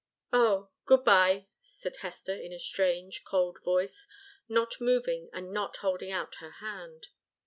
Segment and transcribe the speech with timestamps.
[0.33, 4.07] "Oh good bye," said Hester in a strange, cold voice,
[4.49, 7.09] not moving and not holding out her hand.